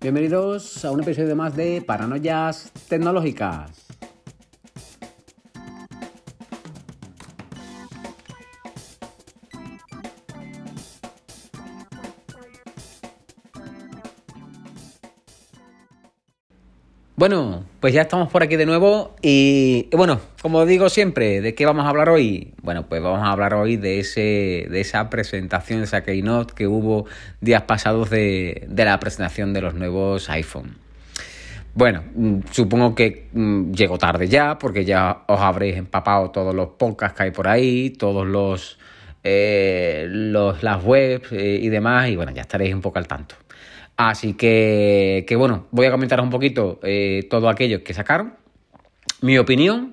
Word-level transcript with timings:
Bienvenidos 0.00 0.84
a 0.84 0.92
un 0.92 1.02
episodio 1.02 1.34
más 1.34 1.56
de 1.56 1.82
Paranoias 1.82 2.70
Tecnológicas. 2.88 3.87
Bueno, 17.28 17.66
pues 17.80 17.92
ya 17.92 18.00
estamos 18.00 18.32
por 18.32 18.42
aquí 18.42 18.56
de 18.56 18.64
nuevo 18.64 19.14
y, 19.20 19.94
bueno, 19.94 20.18
como 20.40 20.64
digo 20.64 20.88
siempre, 20.88 21.42
¿de 21.42 21.54
qué 21.54 21.66
vamos 21.66 21.84
a 21.84 21.90
hablar 21.90 22.08
hoy? 22.08 22.54
Bueno, 22.62 22.88
pues 22.88 23.02
vamos 23.02 23.20
a 23.20 23.30
hablar 23.30 23.52
hoy 23.52 23.76
de 23.76 24.00
ese 24.00 24.66
de 24.70 24.80
esa 24.80 25.10
presentación, 25.10 25.82
esa 25.82 26.02
keynote 26.02 26.54
que 26.54 26.66
hubo 26.66 27.04
días 27.42 27.64
pasados 27.64 28.08
de, 28.08 28.66
la 28.74 28.98
presentación 28.98 29.52
de 29.52 29.60
los 29.60 29.74
nuevos 29.74 30.30
iPhone. 30.30 30.78
Bueno, 31.74 32.02
mm, 32.14 32.38
supongo 32.50 32.94
que 32.94 33.28
mm, 33.34 33.72
llegó 33.72 33.98
tarde 33.98 34.26
ya, 34.28 34.58
porque 34.58 34.86
ya 34.86 35.24
os 35.26 35.40
habréis 35.40 35.76
empapado 35.76 36.30
todos 36.30 36.54
los 36.54 36.68
podcasts 36.78 37.14
que 37.14 37.24
hay 37.24 37.30
por 37.30 37.46
ahí, 37.46 37.90
todos 37.90 38.26
los, 38.26 38.78
eh, 39.22 40.08
las 40.10 40.82
webs 40.82 41.30
eh, 41.32 41.58
y 41.60 41.68
demás, 41.68 42.08
y 42.08 42.16
bueno, 42.16 42.32
ya 42.32 42.40
estaréis 42.40 42.72
un 42.72 42.80
poco 42.80 42.98
al 42.98 43.06
tanto. 43.06 43.34
Así 43.98 44.34
que, 44.34 45.24
que 45.26 45.34
bueno, 45.34 45.66
voy 45.72 45.86
a 45.86 45.90
comentaros 45.90 46.24
un 46.24 46.30
poquito 46.30 46.78
eh, 46.84 47.26
todo 47.28 47.48
aquello 47.48 47.82
que 47.82 47.92
sacaron, 47.92 48.34
mi 49.20 49.36
opinión 49.38 49.92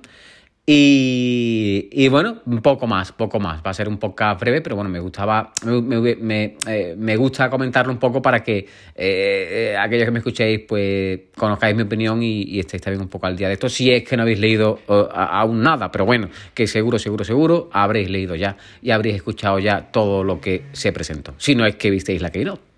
y, 0.68 1.88
y, 1.92 2.08
bueno, 2.08 2.38
un 2.44 2.60
poco 2.60 2.88
más, 2.88 3.10
poco 3.10 3.38
más. 3.38 3.60
Va 3.64 3.70
a 3.70 3.74
ser 3.74 3.88
un 3.88 3.98
podcast 3.98 4.40
breve, 4.40 4.60
pero 4.60 4.76
bueno, 4.76 4.90
me 4.90 4.98
gustaba, 4.98 5.52
me, 5.64 6.16
me, 6.16 6.56
eh, 6.68 6.94
me 6.96 7.16
gusta 7.16 7.48
comentarlo 7.48 7.92
un 7.92 7.98
poco 7.98 8.20
para 8.20 8.44
que 8.44 8.58
eh, 8.58 8.66
eh, 8.96 9.76
aquellos 9.76 10.04
que 10.04 10.10
me 10.12 10.18
escuchéis, 10.18 10.60
pues 10.68 11.20
conozcáis 11.36 11.76
mi 11.76 11.82
opinión 11.82 12.20
y, 12.20 12.60
estéis 12.60 12.82
también 12.82 13.02
un 13.02 13.08
poco 13.08 13.26
al 13.26 13.36
día 13.36 13.48
de 13.48 13.54
esto. 13.54 13.68
Si 13.68 13.92
es 13.92 14.02
que 14.02 14.16
no 14.16 14.22
habéis 14.22 14.40
leído 14.40 14.80
aún 14.88 15.62
nada, 15.62 15.90
pero 15.90 16.04
bueno, 16.04 16.30
que 16.54 16.68
seguro, 16.68 16.98
seguro, 17.00 17.24
seguro 17.24 17.70
habréis 17.72 18.08
leído 18.08 18.36
ya 18.36 18.56
y 18.82 18.92
habréis 18.92 19.16
escuchado 19.16 19.60
ya 19.60 19.92
todo 19.92 20.24
lo 20.24 20.40
que 20.40 20.64
se 20.72 20.92
presentó. 20.92 21.34
Si 21.38 21.56
no 21.56 21.64
es 21.64 21.76
que 21.76 21.90
visteis 21.90 22.22
la 22.22 22.30
Keynote. 22.30 22.75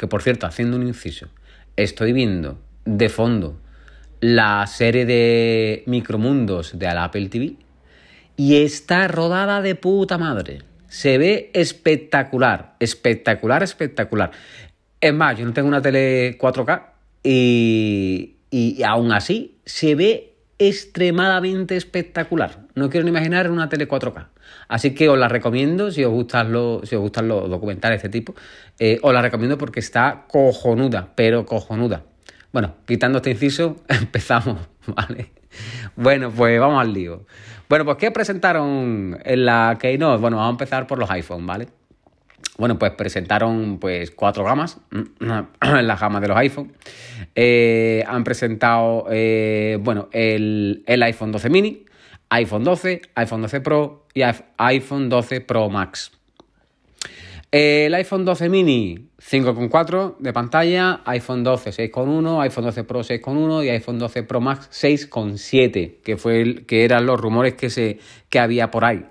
Que 0.00 0.06
por 0.06 0.22
cierto, 0.22 0.46
haciendo 0.46 0.78
un 0.78 0.86
inciso, 0.86 1.26
estoy 1.76 2.14
viendo 2.14 2.58
de 2.86 3.10
fondo 3.10 3.60
la 4.20 4.66
serie 4.66 5.04
de 5.04 5.82
micromundos 5.84 6.78
de 6.78 6.86
la 6.86 7.04
Apple 7.04 7.28
TV 7.28 7.56
y 8.34 8.62
está 8.62 9.08
rodada 9.08 9.60
de 9.60 9.74
puta 9.74 10.16
madre. 10.16 10.62
Se 10.88 11.18
ve 11.18 11.50
espectacular, 11.52 12.76
espectacular, 12.80 13.62
espectacular. 13.62 14.30
Es 15.02 15.12
más, 15.12 15.38
yo 15.38 15.44
no 15.44 15.52
tengo 15.52 15.68
una 15.68 15.82
tele 15.82 16.38
4K 16.38 16.82
y, 17.22 18.36
y 18.50 18.82
aún 18.82 19.12
así 19.12 19.58
se 19.66 19.96
ve 19.96 20.32
extremadamente 20.58 21.76
espectacular. 21.76 22.60
No 22.74 22.88
quiero 22.88 23.04
ni 23.04 23.10
imaginar 23.10 23.50
una 23.50 23.68
tele 23.68 23.86
4K. 23.86 24.28
Así 24.68 24.94
que 24.94 25.08
os 25.08 25.18
la 25.18 25.28
recomiendo 25.28 25.90
si 25.90 26.04
os 26.04 26.12
gustan 26.12 26.52
los, 26.52 26.88
si 26.88 26.96
os 26.96 27.02
gustan 27.02 27.28
los 27.28 27.48
documentales 27.50 28.02
de 28.02 28.06
este 28.06 28.18
tipo. 28.18 28.34
Eh, 28.78 28.98
os 29.02 29.12
la 29.12 29.22
recomiendo 29.22 29.58
porque 29.58 29.80
está 29.80 30.24
cojonuda, 30.28 31.12
pero 31.14 31.46
cojonuda. 31.46 32.04
Bueno, 32.52 32.74
quitando 32.86 33.18
este 33.18 33.30
inciso, 33.30 33.76
empezamos, 33.88 34.58
¿vale? 34.86 35.30
Bueno, 35.96 36.30
pues 36.30 36.58
vamos 36.58 36.80
al 36.80 36.92
lío. 36.92 37.26
Bueno, 37.68 37.84
pues 37.84 37.98
¿qué 37.98 38.10
presentaron 38.10 39.18
en 39.24 39.44
la 39.44 39.76
Keynote? 39.80 40.20
Bueno, 40.20 40.36
vamos 40.36 40.50
a 40.50 40.52
empezar 40.52 40.86
por 40.86 40.98
los 40.98 41.10
iPhone, 41.10 41.46
¿vale? 41.46 41.68
Bueno, 42.58 42.78
pues 42.78 42.92
presentaron 42.92 43.78
pues 43.78 44.10
cuatro 44.10 44.44
gamas, 44.44 44.78
en 44.90 45.86
la 45.86 45.96
gama 45.96 46.20
de 46.20 46.28
los 46.28 46.36
iPhone. 46.36 46.72
Eh, 47.34 48.04
han 48.06 48.24
presentado, 48.24 49.06
eh, 49.10 49.78
bueno, 49.80 50.08
el, 50.12 50.82
el 50.86 51.02
iPhone 51.02 51.32
12 51.32 51.48
mini, 51.48 51.86
iPhone 52.30 52.64
12, 52.64 53.02
iPhone 53.14 53.42
12 53.42 53.60
Pro 53.60 54.06
y 54.14 54.22
iPhone 54.56 55.08
12 55.08 55.40
Pro 55.42 55.68
Max. 55.68 56.12
El 57.52 57.92
iPhone 57.94 58.24
12 58.24 58.48
mini 58.48 59.08
5,4 59.18 60.18
de 60.20 60.32
pantalla, 60.32 61.00
iPhone 61.04 61.42
12 61.42 61.70
6,1, 61.70 62.40
iPhone 62.42 62.64
12 62.64 62.84
Pro 62.84 63.00
6,1 63.00 63.64
y 63.64 63.70
iPhone 63.70 63.98
12 63.98 64.22
Pro 64.22 64.40
Max 64.40 64.68
6,7, 64.70 65.96
que, 66.02 66.64
que 66.64 66.84
eran 66.84 67.06
los 67.06 67.20
rumores 67.20 67.54
que, 67.54 68.38
había 68.38 68.70
por 68.70 68.84
ahí. 68.84 69.04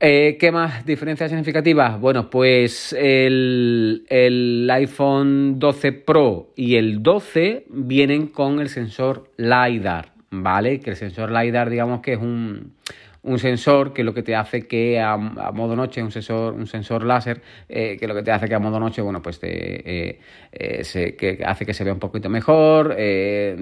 Eh, 0.00 0.36
¿Qué 0.40 0.50
más 0.50 0.84
diferencias 0.84 1.30
significativas? 1.30 2.00
Bueno, 2.00 2.28
pues 2.28 2.92
el, 2.92 4.68
iPhone 4.72 5.60
12 5.60 5.92
Pro 5.92 6.52
y 6.56 6.74
el 6.74 7.04
12 7.04 7.66
vienen 7.68 8.26
con 8.26 8.58
el 8.58 8.68
sensor 8.68 9.30
LiDAR, 9.36 10.12
¿vale? 10.30 10.80
Que 10.80 10.90
el 10.90 10.96
sensor 10.96 11.30
LiDAR, 11.30 11.70
digamos 11.70 12.00
que 12.00 12.14
es 12.14 12.20
un, 12.20 12.74
un 13.22 13.38
sensor 13.38 13.92
que 13.92 14.04
lo 14.04 14.14
que 14.14 14.22
te 14.22 14.34
hace 14.34 14.66
que 14.66 15.00
a, 15.00 15.16
modo 15.16 15.76
noche, 15.76 16.02
un 16.02 16.10
sensor, 16.10 16.54
un 16.54 16.66
sensor 16.66 17.04
láser, 17.04 17.42
eh, 17.68 17.96
que 17.98 18.06
lo 18.06 18.14
que 18.14 18.22
te 18.22 18.30
hace 18.30 18.48
que 18.48 18.54
a 18.54 18.58
modo 18.58 18.78
noche, 18.78 19.02
bueno, 19.02 19.20
pues 19.20 19.38
te, 19.40 19.48
eh, 20.08 20.20
eh, 20.52 20.84
se, 20.84 21.16
que 21.16 21.42
hace 21.44 21.66
que 21.66 21.74
se 21.74 21.84
vea 21.84 21.92
un 21.92 21.98
poquito 21.98 22.28
mejor. 22.28 22.94
Eh, 22.96 23.56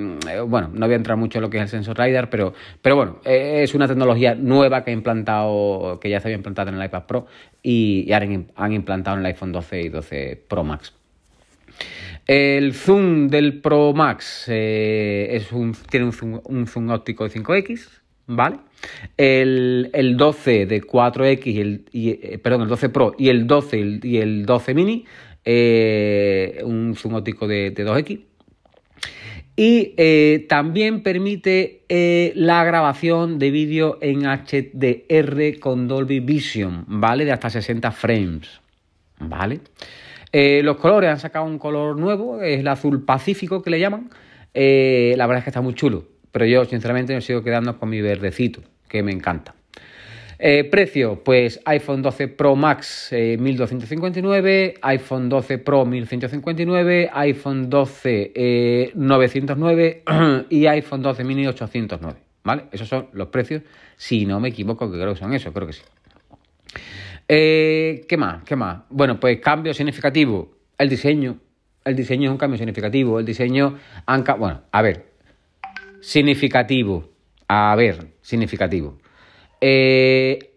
bueno, 0.47 0.71
no 0.73 0.87
voy 0.87 0.93
a 0.93 0.97
entrar 0.97 1.17
mucho 1.17 1.39
en 1.39 1.43
lo 1.43 1.51
que 1.51 1.59
es 1.59 1.63
el 1.65 1.69
sensor 1.69 1.99
LiDAR, 1.99 2.31
pero, 2.31 2.55
pero 2.83 2.97
bueno, 2.97 3.19
es 3.25 3.75
una 3.75 3.89
tecnología 3.89 4.35
nueva 4.35 4.85
que 4.85 4.91
ha 4.91 4.95
implantado, 4.95 5.99
que 6.01 6.11
ya 6.11 6.21
se 6.21 6.29
había 6.29 6.37
implantado 6.37 6.71
en 6.71 6.77
el 6.77 6.85
iPad 6.85 7.05
Pro 7.07 7.27
y, 7.63 8.05
y 8.07 8.13
han 8.13 8.73
implantado 8.73 9.17
en 9.17 9.21
el 9.21 9.27
iPhone 9.27 9.53
12 9.53 9.81
y 9.81 9.89
12 9.89 10.43
Pro 10.49 10.65
Max. 10.65 10.93
El 12.27 12.75
zoom 12.75 13.29
del 13.29 13.61
Pro 13.61 13.93
Max 13.93 14.47
un, 14.49 15.77
tiene 15.89 16.07
un 16.07 16.67
zoom, 16.67 16.91
óptico 16.91 17.29
de 17.29 17.31
5X, 17.31 17.89
¿vale? 18.27 18.59
El, 19.17 19.91
el 19.93 20.17
12 20.17 20.67
de 20.67 20.83
4X, 20.83 21.47
y 21.47 21.61
el, 21.61 21.85
eh, 21.93 22.39
perdón, 22.39 22.63
el 22.63 22.69
12 22.69 22.89
Pro 22.89 23.15
y 23.17 23.29
el 23.29 23.47
12 23.47 23.79
y 23.79 23.81
el, 23.81 24.05
y 24.05 24.17
el 24.19 24.47
12 24.47 24.75
mini, 24.75 25.05
eh, 25.45 26.61
un 26.65 26.97
zoom 26.97 27.15
óptico 27.15 27.47
de, 27.47 27.71
de 27.71 27.87
2X. 27.87 28.21
Y 29.57 29.95
eh, 29.97 30.45
también 30.51 31.03
permite 31.03 31.83
eh, 31.89 32.33
la 32.37 32.63
grabación 32.65 33.39
de 33.39 33.51
vídeo 33.51 33.99
en 34.03 34.25
HDR 34.25 35.59
con 35.59 35.89
Dolby 35.89 36.21
Vision, 36.21 36.85
¿vale? 36.87 37.25
De 37.25 37.33
hasta 37.33 37.49
60 37.49 37.91
frames, 37.91 38.61
¿vale? 39.19 39.61
Eh, 40.39 40.63
los 40.63 40.77
colores 40.77 41.09
han 41.09 41.19
sacado 41.19 41.45
un 41.45 41.59
color 41.59 41.97
nuevo, 41.97 42.43
es 42.43 42.61
el 42.61 42.69
azul 42.69 43.05
pacífico 43.05 43.63
que 43.63 43.71
le 43.71 43.81
llaman. 43.81 44.11
la 44.53 45.27
verdad 45.27 45.39
es 45.39 45.45
que 45.45 45.51
está 45.51 45.61
muy 45.61 45.75
chulo 45.75 46.17
pero 46.37 46.45
yo 46.45 46.67
sinceramente 46.67 47.15
me 47.15 47.23
sigo 47.23 47.43
quedando 47.43 47.79
con 47.79 47.89
mi 47.89 48.03
verdecito, 48.03 48.61
que 48.89 49.03
me 49.03 49.11
encanta. 49.11 49.55
Eh, 50.39 50.65
precio, 50.65 51.25
pues 51.25 51.63
iPhone 51.65 52.03
12 52.03 52.29
Pro 52.29 52.55
Max 52.55 53.09
eh, 53.11 53.39
1259, 53.41 54.75
iPhone 54.83 55.31
12 55.31 55.57
Pro 55.57 55.87
1159, 55.87 57.09
iPhone 57.11 57.71
12 57.71 58.33
eh, 58.35 58.91
909 58.95 60.03
y 60.51 60.67
iPhone 60.67 61.01
12 61.01 61.25
mini 61.25 61.47
809, 61.47 62.19
¿vale? 62.45 62.65
Esos 62.71 62.87
son 62.87 63.09
los 63.15 63.29
precios, 63.29 63.63
si 63.97 64.27
no 64.27 64.39
me 64.39 64.51
equivoco, 64.51 64.93
que 64.93 64.99
creo 64.99 65.15
que 65.15 65.19
son 65.19 65.33
esos, 65.33 65.55
creo 65.55 65.67
que 65.67 65.73
sí. 65.73 65.83
Eh, 67.29 68.05
¿Qué 68.09 68.17
más? 68.17 68.45
¿Qué 68.45 68.57
más? 68.57 68.83
Bueno, 68.89 69.19
pues 69.19 69.41
cambio 69.41 69.75
significativo, 69.75 70.57
el 70.79 70.89
diseño. 70.89 71.39
El 71.85 71.95
diseño 71.95 72.29
es 72.29 72.33
un 72.33 72.39
cambio 72.39 72.59
significativo, 72.59 73.21
el 73.21 73.25
diseño... 73.25 73.79
Bueno, 74.39 74.63
a 74.73 74.83
ver, 74.83 75.07
significativo. 76.01 77.09
A 77.49 77.75
ver, 77.77 78.15
significativo. 78.23 78.99
Eh, 79.61 80.57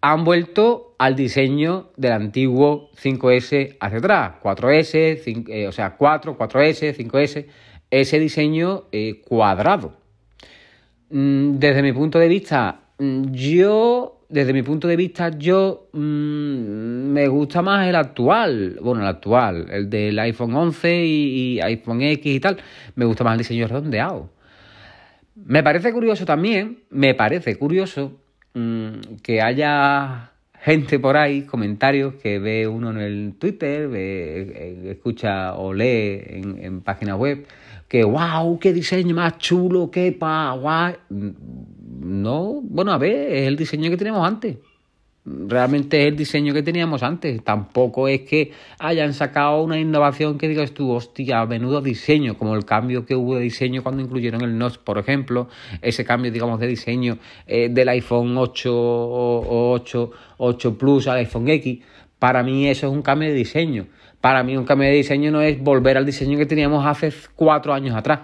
han 0.00 0.24
vuelto 0.24 0.94
al 0.98 1.16
diseño 1.16 1.90
del 1.96 2.12
antiguo 2.12 2.90
5S 3.00 3.76
hacia 3.80 3.98
atrás. 3.98 4.34
4S, 4.42 5.20
5, 5.22 5.52
eh, 5.52 5.68
o 5.68 5.72
sea, 5.72 5.96
4, 5.96 6.36
4S, 6.36 6.94
5S. 6.96 7.46
Ese 7.90 8.18
diseño 8.18 8.84
eh, 8.92 9.20
cuadrado. 9.20 9.96
Mm, 11.10 11.58
desde 11.58 11.82
mi 11.82 11.92
punto 11.92 12.18
de 12.18 12.28
vista, 12.28 12.80
mm, 12.98 13.32
yo 13.32 14.21
desde 14.32 14.54
mi 14.54 14.62
punto 14.62 14.88
de 14.88 14.96
vista, 14.96 15.28
yo 15.28 15.88
mmm, 15.92 17.12
me 17.12 17.28
gusta 17.28 17.60
más 17.60 17.86
el 17.86 17.94
actual. 17.94 18.78
Bueno, 18.80 19.02
el 19.02 19.06
actual, 19.06 19.66
el 19.70 19.90
del 19.90 20.18
iPhone 20.18 20.54
11 20.54 21.04
y, 21.04 21.60
iPhone 21.60 22.00
X 22.00 22.34
y 22.34 22.40
tal. 22.40 22.56
Me 22.94 23.04
gusta 23.04 23.24
más 23.24 23.34
el 23.34 23.38
diseño 23.38 23.68
redondeado. 23.68 24.30
Me 25.36 25.62
parece 25.62 25.92
curioso 25.92 26.24
también, 26.24 26.78
me 26.88 27.14
parece 27.14 27.56
curioso 27.56 28.20
mmm, 28.54 29.16
que 29.22 29.42
haya 29.42 30.30
gente 30.62 30.98
por 30.98 31.18
ahí, 31.18 31.42
comentarios 31.42 32.14
que 32.14 32.38
ve 32.38 32.66
uno 32.66 32.90
en 32.90 32.98
el 32.98 33.34
Twitter, 33.38 33.88
ve, 33.88 34.92
escucha 34.92 35.56
o 35.56 35.74
lee 35.74 36.22
en, 36.26 36.58
en 36.64 36.80
páginas 36.80 37.18
web, 37.18 37.46
que 37.86 38.02
wow, 38.04 38.58
qué 38.58 38.72
diseño 38.72 39.14
más 39.14 39.36
chulo, 39.36 39.90
qué 39.90 40.12
pa, 40.12 40.52
guay. 40.52 40.94
No, 42.02 42.60
bueno, 42.62 42.92
a 42.92 42.98
ver, 42.98 43.32
es 43.32 43.46
el 43.46 43.56
diseño 43.56 43.88
que 43.88 43.96
teníamos 43.96 44.26
antes. 44.26 44.56
realmente 45.24 46.02
es 46.02 46.08
el 46.08 46.16
diseño 46.16 46.52
que 46.52 46.64
teníamos 46.64 47.04
antes. 47.04 47.44
Tampoco 47.44 48.08
es 48.08 48.22
que 48.22 48.50
hayan 48.80 49.14
sacado 49.14 49.62
una 49.62 49.78
innovación 49.78 50.36
que 50.36 50.48
digas 50.48 50.72
tú, 50.72 50.90
hostia, 50.90 51.46
menudo 51.46 51.80
diseño, 51.80 52.36
como 52.36 52.56
el 52.56 52.64
cambio 52.64 53.06
que 53.06 53.14
hubo 53.14 53.36
de 53.36 53.42
diseño 53.42 53.84
cuando 53.84 54.02
incluyeron 54.02 54.42
el 54.42 54.58
Notch, 54.58 54.78
por 54.78 54.98
ejemplo, 54.98 55.48
ese 55.80 56.04
cambio, 56.04 56.32
digamos, 56.32 56.58
de 56.58 56.66
diseño 56.66 57.18
eh, 57.46 57.68
del 57.70 57.88
iPhone 57.90 58.36
8 58.36 58.74
o 58.74 59.72
8, 59.72 60.10
8 60.38 60.78
Plus 60.78 61.06
al 61.06 61.18
iPhone 61.18 61.48
X. 61.48 61.84
Para 62.18 62.42
mí 62.42 62.66
eso 62.68 62.88
es 62.88 62.92
un 62.92 63.02
cambio 63.02 63.28
de 63.28 63.34
diseño. 63.34 63.86
Para 64.20 64.42
mí 64.42 64.56
un 64.56 64.64
cambio 64.64 64.88
de 64.88 64.94
diseño 64.96 65.30
no 65.30 65.40
es 65.40 65.60
volver 65.60 65.96
al 65.96 66.06
diseño 66.06 66.36
que 66.36 66.46
teníamos 66.46 66.84
hace 66.84 67.12
cuatro 67.36 67.72
años 67.72 67.94
atrás, 67.94 68.22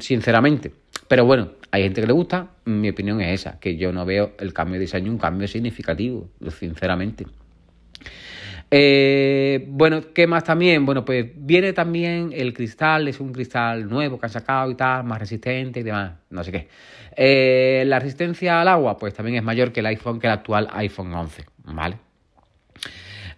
sinceramente. 0.00 0.79
Pero 1.10 1.24
bueno, 1.24 1.48
hay 1.72 1.82
gente 1.82 2.00
que 2.00 2.06
le 2.06 2.12
gusta, 2.12 2.50
mi 2.66 2.88
opinión 2.88 3.20
es 3.20 3.40
esa, 3.40 3.58
que 3.58 3.76
yo 3.76 3.92
no 3.92 4.06
veo 4.06 4.34
el 4.38 4.52
cambio 4.52 4.74
de 4.74 4.82
diseño 4.82 5.10
un 5.10 5.18
cambio 5.18 5.48
significativo, 5.48 6.28
sinceramente. 6.56 7.26
Eh, 8.70 9.64
bueno, 9.66 10.02
¿qué 10.14 10.28
más 10.28 10.44
también? 10.44 10.86
Bueno, 10.86 11.04
pues 11.04 11.26
viene 11.34 11.72
también 11.72 12.30
el 12.32 12.54
cristal, 12.54 13.08
es 13.08 13.18
un 13.18 13.32
cristal 13.32 13.88
nuevo 13.88 14.20
que 14.20 14.26
han 14.26 14.30
sacado 14.30 14.70
y 14.70 14.76
tal, 14.76 15.02
más 15.02 15.18
resistente 15.18 15.80
y 15.80 15.82
demás, 15.82 16.12
no 16.30 16.44
sé 16.44 16.52
qué. 16.52 16.68
Eh, 17.16 17.82
la 17.88 17.98
resistencia 17.98 18.60
al 18.60 18.68
agua, 18.68 18.96
pues 18.96 19.12
también 19.12 19.36
es 19.36 19.42
mayor 19.42 19.72
que 19.72 19.80
el 19.80 19.86
iPhone, 19.86 20.20
que 20.20 20.28
el 20.28 20.34
actual 20.34 20.68
iPhone 20.74 21.12
11, 21.12 21.44
¿vale? 21.64 21.96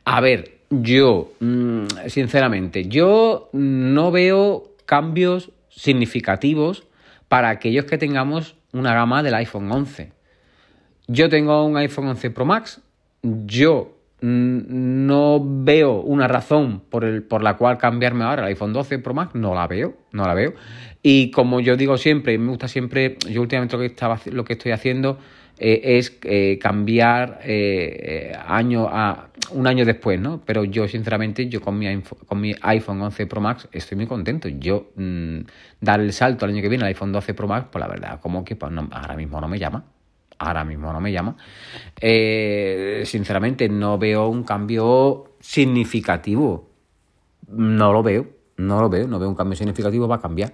A 0.04 0.20
ver, 0.20 0.58
yo, 0.68 1.32
mm, 1.40 1.86
sinceramente, 2.08 2.84
yo 2.84 3.48
no 3.54 4.10
veo 4.10 4.74
cambios 4.84 5.52
significativos 5.70 6.86
para 7.32 7.48
aquellos 7.48 7.86
que 7.86 7.96
tengamos 7.96 8.56
una 8.74 8.92
gama 8.92 9.22
del 9.22 9.32
iPhone 9.32 9.72
11. 9.72 10.12
Yo 11.08 11.30
tengo 11.30 11.64
un 11.64 11.78
iPhone 11.78 12.08
11 12.08 12.30
Pro 12.30 12.44
Max, 12.44 12.82
yo 13.22 13.96
no 14.20 15.40
veo 15.42 16.02
una 16.02 16.28
razón 16.28 16.82
por, 16.90 17.04
el, 17.04 17.22
por 17.22 17.42
la 17.42 17.56
cual 17.56 17.78
cambiarme 17.78 18.24
ahora 18.24 18.42
al 18.42 18.48
iPhone 18.48 18.74
12 18.74 18.98
Pro 18.98 19.14
Max, 19.14 19.34
no 19.34 19.54
la 19.54 19.66
veo, 19.66 19.96
no 20.12 20.26
la 20.26 20.34
veo. 20.34 20.52
Y 21.02 21.30
como 21.30 21.60
yo 21.60 21.74
digo 21.78 21.96
siempre, 21.96 22.36
me 22.36 22.50
gusta 22.50 22.68
siempre, 22.68 23.16
yo 23.26 23.40
últimamente 23.40 23.76
lo 23.76 23.80
que, 23.80 23.86
estaba, 23.86 24.20
lo 24.26 24.44
que 24.44 24.52
estoy 24.52 24.72
haciendo 24.72 25.18
eh, 25.58 25.98
es 25.98 26.18
eh, 26.24 26.58
cambiar 26.58 27.40
eh, 27.44 28.36
año 28.46 28.88
a 28.88 29.28
un 29.52 29.66
año 29.66 29.84
después, 29.84 30.18
¿no? 30.18 30.40
Pero 30.44 30.64
yo, 30.64 30.88
sinceramente, 30.88 31.48
yo 31.48 31.60
con 31.60 31.78
mi, 31.78 32.02
con 32.26 32.40
mi 32.40 32.54
iPhone 32.62 33.00
11 33.00 33.26
Pro 33.26 33.40
Max 33.40 33.68
estoy 33.70 33.96
muy 33.96 34.06
contento. 34.06 34.48
Yo 34.48 34.90
mm, 34.96 35.40
dar 35.80 36.00
el 36.00 36.12
salto 36.12 36.44
al 36.44 36.52
año 36.52 36.62
que 36.62 36.68
viene 36.68 36.84
al 36.84 36.88
iPhone 36.88 37.12
12 37.12 37.34
Pro 37.34 37.46
Max, 37.46 37.68
pues 37.70 37.80
la 37.80 37.88
verdad, 37.88 38.18
como 38.20 38.44
que 38.44 38.56
pues, 38.56 38.72
ahora 38.90 39.14
mismo 39.14 39.40
no 39.40 39.48
me 39.48 39.58
llama. 39.58 39.84
Ahora 40.38 40.64
mismo 40.64 40.92
no 40.92 41.00
me 41.00 41.12
llama. 41.12 41.36
sinceramente, 43.04 43.68
no 43.68 43.98
veo 43.98 44.26
un 44.28 44.42
cambio 44.42 45.36
significativo. 45.38 46.70
No 47.48 47.92
lo 47.92 48.02
veo. 48.02 48.26
No 48.56 48.80
lo 48.80 48.88
veo. 48.88 49.06
No 49.06 49.20
veo 49.20 49.28
un 49.28 49.36
cambio 49.36 49.54
significativo. 49.54 50.08
Va 50.08 50.16
a 50.16 50.20
cambiar. 50.20 50.52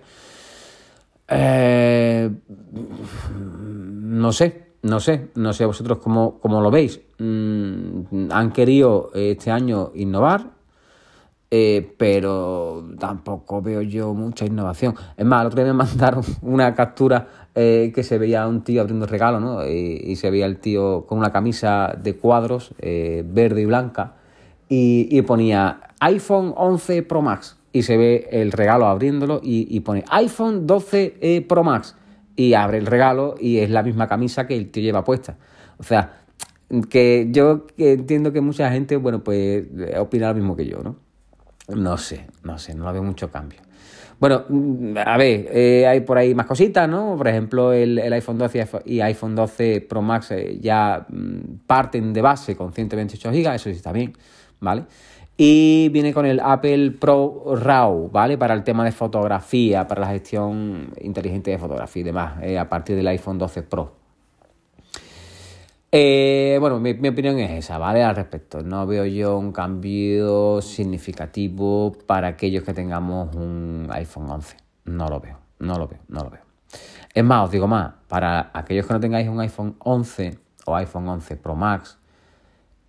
no 3.70 4.32
sé 4.32 4.67
no 4.82 5.00
sé, 5.00 5.28
no 5.34 5.52
sé 5.52 5.64
vosotros 5.66 5.98
cómo, 5.98 6.38
lo 6.42 6.70
veis. 6.70 7.00
Mm, 7.18 8.30
han 8.30 8.52
querido 8.52 9.10
este 9.14 9.50
año 9.50 9.90
innovar, 9.94 10.50
eh, 11.50 11.94
pero 11.96 12.84
tampoco 12.98 13.62
veo 13.62 13.82
yo 13.82 14.14
mucha 14.14 14.44
innovación. 14.44 14.94
Es 15.16 15.24
más, 15.24 15.40
el 15.40 15.46
otro 15.48 15.62
día 15.62 15.72
me 15.72 15.78
mandaron 15.84 16.22
una 16.42 16.74
captura 16.74 17.26
eh, 17.54 17.90
que 17.94 18.02
se 18.02 18.18
veía 18.18 18.46
un 18.46 18.62
tío 18.62 18.80
abriendo 18.80 19.06
regalo, 19.06 19.40
¿no? 19.40 19.66
Y, 19.66 20.14
se 20.16 20.30
veía 20.30 20.46
el 20.46 20.58
tío 20.58 21.06
con 21.06 21.18
una 21.18 21.32
camisa 21.32 21.96
de 22.00 22.16
cuadros 22.16 22.72
eh, 22.78 23.24
verde 23.26 23.62
y 23.62 23.64
blanca 23.64 24.14
y, 24.68 25.20
ponía 25.22 25.80
iPhone 26.00 26.52
11 26.56 27.02
Pro 27.02 27.22
Max 27.22 27.56
y 27.72 27.82
se 27.82 27.96
ve 27.96 28.28
el 28.30 28.52
regalo 28.52 28.86
abriéndolo 28.86 29.40
y, 29.42 29.66
y 29.74 29.80
pone 29.80 30.04
iPhone 30.10 30.66
12 30.66 31.46
Pro 31.48 31.64
Max 31.64 31.96
y 32.38 32.54
abre 32.54 32.78
el 32.78 32.86
regalo 32.86 33.34
y 33.40 33.58
es 33.58 33.68
la 33.68 33.82
misma 33.82 34.06
camisa 34.06 34.46
que 34.46 34.56
el 34.56 34.70
tío 34.70 34.80
lleva 34.80 35.02
puesta. 35.02 35.36
O 35.78 35.82
sea, 35.82 36.20
que 36.88 37.26
yo 37.32 37.66
entiendo 37.76 38.32
que 38.32 38.40
mucha 38.40 38.70
gente, 38.70 38.96
bueno, 38.96 39.24
pues 39.24 39.64
opina 39.98 40.28
lo 40.28 40.34
mismo 40.36 40.54
que 40.54 40.64
yo, 40.64 40.78
¿no? 40.78 40.96
No 41.74 41.98
sé, 41.98 42.28
no 42.44 42.56
sé, 42.56 42.76
no 42.76 42.90
veo 42.92 43.02
mucho 43.02 43.28
cambio. 43.28 43.58
Bueno, 44.20 44.44
a 45.04 45.16
ver, 45.16 45.48
eh, 45.50 45.86
hay 45.88 46.02
por 46.02 46.16
ahí 46.16 46.32
más 46.36 46.46
cositas, 46.46 46.88
¿no? 46.88 47.16
Por 47.16 47.26
ejemplo, 47.26 47.72
el, 47.72 47.98
iPhone 48.12 48.38
12 48.38 48.68
y 48.84 49.00
iPhone 49.00 49.34
12 49.34 49.80
Pro 49.80 50.00
Max 50.00 50.30
eh, 50.30 50.58
ya 50.60 51.06
mm, 51.08 51.66
parten 51.66 52.12
de 52.12 52.22
base 52.22 52.54
con 52.54 52.72
128 52.72 53.32
GB, 53.32 53.54
eso 53.54 53.64
sí 53.64 53.76
está 53.76 53.90
bien, 53.90 54.12
¿vale? 54.60 54.84
Y 55.40 55.88
viene 55.90 56.12
con 56.12 56.26
el 56.26 56.40
Apple 56.40 56.90
Pro 56.90 57.54
RAW, 57.54 58.10
¿vale? 58.10 58.36
Para 58.36 58.54
el 58.54 58.64
tema 58.64 58.84
de 58.84 58.90
fotografía, 58.90 59.86
para 59.86 60.00
la 60.00 60.08
gestión 60.08 60.92
inteligente 61.00 61.52
de 61.52 61.58
fotografía 61.58 62.00
y 62.00 62.04
demás, 62.04 62.42
eh, 62.42 62.58
a 62.58 62.68
partir 62.68 62.96
del 62.96 63.06
iPhone 63.06 63.38
12 63.38 63.62
Pro. 63.62 63.92
Eh, 65.92 66.58
bueno, 66.60 66.80
mi, 66.80 66.90
opinión 66.90 67.38
es 67.38 67.52
esa, 67.52 67.78
¿vale? 67.78 68.02
Al 68.02 68.16
respecto. 68.16 68.62
No 68.64 68.84
veo 68.88 69.04
yo 69.04 69.38
un 69.38 69.52
cambio 69.52 70.60
significativo 70.60 71.96
para 72.04 72.26
aquellos 72.26 72.64
que 72.64 72.74
tengamos 72.74 73.32
un 73.36 73.86
iPhone 73.92 74.28
11. 74.28 74.56
No 74.86 75.08
lo 75.08 75.20
veo, 75.20 75.38
no 75.60 75.78
lo 75.78 75.86
veo, 75.86 76.00
no 76.08 76.24
lo 76.24 76.30
veo. 76.30 76.42
Es 77.14 77.22
más, 77.22 77.44
os 77.44 77.52
digo 77.52 77.68
más, 77.68 77.92
para 78.08 78.50
aquellos 78.52 78.86
que 78.86 78.92
no 78.92 78.98
tengáis 78.98 79.28
un 79.28 79.40
iPhone 79.40 79.76
11 79.78 80.36
o 80.66 80.74
iPhone 80.74 81.08
11 81.08 81.36
Pro 81.36 81.54
Max, 81.54 81.97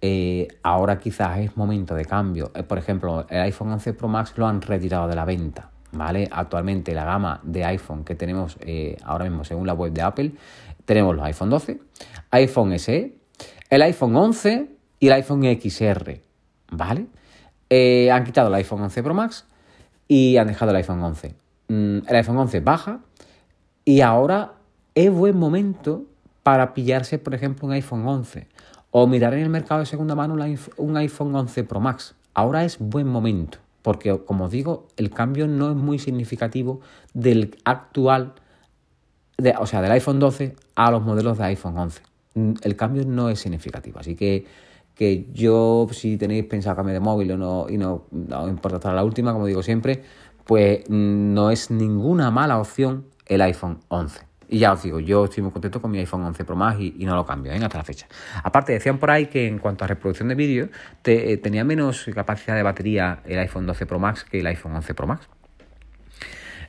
eh, 0.01 0.47
ahora 0.63 0.97
quizás 0.97 1.39
es 1.39 1.57
momento 1.57 1.93
de 1.93 2.05
cambio. 2.05 2.51
Eh, 2.55 2.63
por 2.63 2.77
ejemplo, 2.77 3.25
el 3.29 3.41
iPhone 3.41 3.71
11 3.71 3.93
Pro 3.93 4.07
Max 4.07 4.33
lo 4.37 4.47
han 4.47 4.61
retirado 4.61 5.07
de 5.07 5.15
la 5.15 5.25
venta. 5.25 5.69
¿vale? 5.91 6.29
Actualmente 6.31 6.93
la 6.93 7.03
gama 7.03 7.39
de 7.43 7.65
iPhone 7.65 8.03
que 8.03 8.15
tenemos 8.15 8.57
eh, 8.61 8.95
ahora 9.03 9.25
mismo 9.25 9.43
según 9.43 9.65
la 9.67 9.73
web 9.73 9.91
de 9.91 10.01
Apple, 10.01 10.31
tenemos 10.85 11.15
los 11.15 11.25
iPhone 11.25 11.49
12, 11.49 11.79
iPhone 12.31 12.79
SE, 12.79 13.15
el 13.69 13.81
iPhone 13.81 14.15
11 14.15 14.69
y 14.99 15.07
el 15.07 15.13
iPhone 15.13 15.43
XR. 15.43 16.21
¿Vale? 16.71 17.07
han 18.11 18.23
quitado 18.23 18.47
el 18.47 18.55
iPhone 18.55 18.81
11 18.81 19.03
Pro 19.03 19.13
Max 19.13 19.45
y 20.07 20.37
han 20.37 20.47
dejado 20.47 20.71
el 20.71 20.77
iPhone 20.77 21.03
11. 21.03 21.35
Mm, 21.67 21.99
el 22.07 22.15
iPhone 22.15 22.37
11 22.37 22.61
baja 22.61 22.99
y 23.85 24.01
ahora 24.01 24.53
es 24.95 25.11
buen 25.11 25.37
momento 25.37 26.05
para 26.41 26.73
pillarse, 26.73 27.19
por 27.19 27.35
ejemplo, 27.35 27.67
un 27.67 27.73
iPhone 27.73 28.07
11 28.07 28.47
o 28.91 29.07
mirar 29.07 29.33
en 29.33 29.41
el 29.41 29.49
mercado 29.49 29.81
de 29.81 29.85
segunda 29.85 30.15
mano 30.15 30.35
un 30.77 30.97
iPhone 30.97 31.35
11 31.35 31.63
Pro 31.63 31.79
Max. 31.79 32.15
Ahora 32.33 32.63
es 32.63 32.77
buen 32.79 33.07
momento, 33.07 33.59
porque 33.81 34.17
como 34.25 34.45
os 34.45 34.51
digo, 34.51 34.87
el 34.97 35.09
cambio 35.09 35.47
no 35.47 35.69
es 35.69 35.75
muy 35.75 35.99
significativo 35.99 36.81
del 37.13 37.57
actual, 37.65 38.33
o 39.59 39.65
sea, 39.65 39.81
del 39.81 39.91
iPhone 39.91 40.19
12 40.19 40.55
a 40.75 40.91
los 40.91 41.01
modelos 41.03 41.37
de 41.37 41.43
iPhone 41.45 41.77
11. 41.77 42.01
Mm, 42.35 42.53
el 42.61 42.75
cambio 42.75 43.05
no 43.05 43.29
es 43.29 43.39
significativo, 43.39 43.99
así 43.99 44.15
que, 44.15 44.45
que 44.95 45.27
yo, 45.33 45.87
si 45.91 46.17
tenéis 46.17 46.45
pensado 46.45 46.75
cambiar 46.75 46.95
de 46.95 46.99
móvil 46.99 47.31
o 47.31 47.37
no, 47.37 47.67
y 47.69 47.77
no, 47.77 48.05
importa 48.47 48.77
estar 48.77 48.93
la 48.93 49.03
última, 49.03 49.33
como 49.33 49.45
digo 49.45 49.63
siempre, 49.63 50.03
pues 50.45 50.81
mm, 50.89 51.33
no 51.33 51.51
es 51.51 51.71
ninguna 51.71 52.31
mala 52.31 52.59
opción 52.59 53.05
el 53.25 53.41
iPhone 53.41 53.79
11. 53.89 54.28
Y 54.51 54.57
ya 54.57 54.73
os 54.73 54.81
digo, 54.81 54.99
yo 54.99 55.25
estoy 55.25 55.43
muy 55.43 55.51
contento 55.51 55.79
con 55.79 55.91
mi 55.91 55.99
iPhone 55.99 56.23
11 56.23 56.43
Pro 56.43 56.55
Max 56.55 56.79
y, 56.79 57.05
no 57.05 57.15
lo 57.15 57.23
cambio 57.23 57.51
¿eh? 57.51 57.59
hasta 57.61 57.77
la 57.77 57.83
fecha. 57.83 58.07
Aparte, 58.43 58.73
decían 58.73 58.97
por 58.97 59.11
ahí 59.11 59.27
que 59.27 59.47
en 59.47 59.59
cuanto 59.59 59.85
a 59.85 59.87
reproducción 59.87 60.27
de 60.27 60.35
vídeo, 60.35 60.69
eh, 61.05 61.37
tenía 61.37 61.63
menos 61.63 62.09
capacidad 62.15 62.55
de 62.55 62.63
batería 62.63 63.19
el 63.25 63.37
iPhone 63.37 63.67
12 63.67 63.85
Pro 63.85 63.99
Max 63.99 64.23
que 64.23 64.39
el 64.39 64.47
iPhone 64.47 64.75
11 64.75 64.93
Pro 64.95 65.07
Max. 65.07 65.29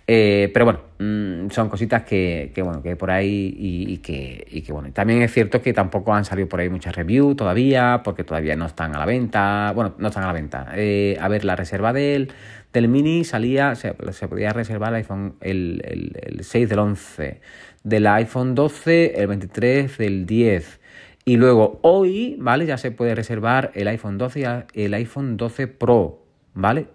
Eh, 0.06 0.50
pero 0.52 0.64
bueno, 0.64 0.80
mm, 0.98 1.50
son 1.50 1.68
cositas 1.68 2.02
que, 2.02 2.52
bueno, 2.56 2.82
que 2.82 2.96
por 2.96 3.12
ahí 3.12 3.54
y, 3.56 3.98
que, 3.98 4.44
y 4.50 4.60
que 4.60 4.72
bueno. 4.72 4.92
También 4.92 5.22
es 5.22 5.32
cierto 5.32 5.62
que 5.62 5.72
tampoco 5.72 6.12
han 6.12 6.24
salido 6.24 6.48
por 6.48 6.60
ahí 6.60 6.68
muchas 6.68 6.94
reviews 6.96 7.36
todavía, 7.36 8.02
porque 8.04 8.24
todavía 8.24 8.56
no 8.56 8.66
están 8.66 8.94
a 8.94 8.98
la 8.98 9.06
venta. 9.06 9.72
Bueno, 9.74 9.94
no 9.98 10.08
están 10.08 10.24
a 10.24 10.26
la 10.26 10.32
venta. 10.32 10.62
a 10.62 11.28
ver, 11.28 11.44
la 11.44 11.54
reserva 11.54 11.92
del, 11.92 12.32
del 12.72 12.88
Mini 12.88 13.24
salía, 13.24 13.76
se, 13.76 13.94
se 14.10 14.26
podía 14.26 14.52
reservar 14.52 14.90
el 14.90 14.96
iPhone 14.96 15.34
el, 15.40 15.80
el, 15.84 16.38
el 16.38 16.44
6 16.44 16.68
del 16.68 16.78
11 16.80 17.40
del 17.82 18.06
iPhone 18.06 18.54
12, 18.54 19.20
el 19.20 19.26
23 19.26 19.98
del 19.98 20.26
10. 20.26 20.80
Y 21.24 21.36
luego 21.36 21.78
hoy, 21.82 22.36
¿vale? 22.40 22.66
Ya 22.66 22.78
se 22.78 22.90
puede 22.90 23.14
reservar 23.14 23.70
el 23.74 23.88
iPhone 23.88 24.18
12 24.18 24.64
y 24.74 24.82
el 24.82 24.94
iPhone 24.94 25.36
12 25.36 25.66
Pro, 25.68 26.24
¿vale? 26.54 26.86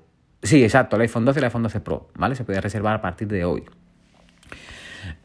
Sí, 0.44 0.64
exacto, 0.64 0.96
el 0.96 1.04
iPhone 1.04 1.26
12 1.26 1.40
y 1.40 1.42
el 1.42 1.46
iPhone 1.46 1.64
12 1.64 1.80
Pro, 1.80 2.10
¿vale? 2.16 2.36
Se 2.36 2.44
puede 2.44 2.62
reservar 2.62 2.96
a 2.96 3.02
partir 3.02 3.28
de 3.28 3.46
hoy. 3.46 3.64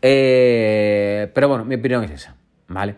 Eh, 0.03 1.31
pero 1.35 1.49
bueno, 1.49 1.65
mi 1.65 1.75
opinión 1.75 2.05
es 2.05 2.11
esa, 2.11 2.37
¿vale? 2.69 2.97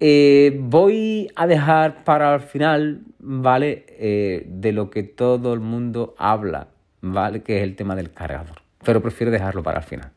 Eh, 0.00 0.56
voy 0.60 1.30
a 1.36 1.46
dejar 1.46 2.02
para 2.04 2.34
el 2.34 2.40
final, 2.40 3.02
¿vale? 3.20 3.86
Eh, 3.88 4.44
de 4.48 4.72
lo 4.72 4.90
que 4.90 5.04
todo 5.04 5.54
el 5.54 5.60
mundo 5.60 6.14
habla, 6.18 6.68
¿vale? 7.00 7.42
Que 7.42 7.58
es 7.58 7.62
el 7.62 7.76
tema 7.76 7.94
del 7.94 8.10
cargador. 8.10 8.62
Pero 8.84 9.00
prefiero 9.00 9.30
dejarlo 9.30 9.62
para 9.62 9.78
el 9.78 9.84
final. 9.84 10.10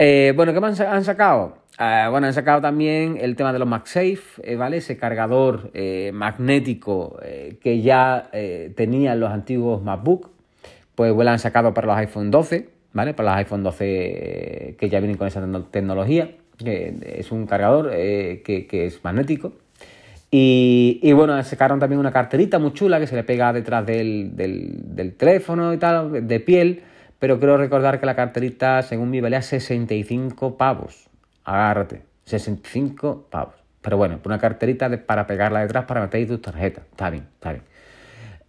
Eh, 0.00 0.32
bueno, 0.36 0.54
¿qué 0.54 0.60
más 0.60 0.80
han 0.80 1.02
sacado? 1.02 1.58
Ah, 1.76 2.06
bueno, 2.08 2.28
han 2.28 2.32
sacado 2.32 2.60
también 2.60 3.18
el 3.20 3.34
tema 3.34 3.52
de 3.52 3.58
los 3.58 3.66
MagSafe, 3.66 4.20
eh, 4.44 4.54
¿vale? 4.54 4.76
Ese 4.76 4.96
cargador 4.96 5.72
eh, 5.74 6.12
magnético 6.14 7.18
que 7.60 7.82
ya 7.82 8.30
tenían 8.76 9.18
los 9.18 9.30
antiguos 9.30 9.82
MacBook, 9.82 10.30
pues 10.94 11.12
bueno, 11.12 11.32
han 11.32 11.40
sacado 11.40 11.74
para 11.74 11.88
los 11.88 11.96
iPhone 11.96 12.30
12, 12.30 12.68
¿vale? 12.92 13.12
Para 13.12 13.30
los 13.30 13.38
iPhone 13.38 13.64
12 13.64 14.76
que 14.78 14.88
ya 14.88 15.00
vienen 15.00 15.16
con 15.16 15.26
esa 15.26 15.44
tecnología, 15.72 16.30
que 16.56 16.94
es 17.18 17.32
un 17.32 17.46
cargador 17.46 17.90
que, 17.90 18.68
es 18.70 19.02
magnético. 19.02 19.52
Y, 20.30 21.12
bueno, 21.12 21.42
sacaron 21.42 21.80
también 21.80 21.98
una 21.98 22.12
carterita 22.12 22.60
muy 22.60 22.72
chula 22.72 23.00
que 23.00 23.08
se 23.08 23.16
le 23.16 23.24
pega 23.24 23.52
detrás 23.52 23.84
del 23.84 25.14
teléfono 25.16 25.74
y 25.74 25.78
tal, 25.78 26.26
de 26.28 26.40
piel, 26.40 26.82
pero 27.18 27.40
creo 27.40 27.56
recordar 27.56 28.00
que 28.00 28.06
la 28.06 28.16
carterita, 28.16 28.82
según 28.82 29.10
mi, 29.10 29.20
valía 29.20 29.42
65 29.42 30.56
pavos 30.56 31.08
agárrate, 31.48 32.02
65 32.24 33.26
pavos. 33.30 33.54
Pero 33.80 33.96
bueno, 33.96 34.20
una 34.24 34.38
carterita 34.38 34.90
para 35.06 35.26
pegarla 35.26 35.60
detrás 35.60 35.86
para 35.86 36.02
meter 36.02 36.26
tus 36.26 36.42
tarjetas. 36.42 36.84
Está 36.90 37.10
bien, 37.10 37.26
está 37.34 37.52
bien. 37.52 37.64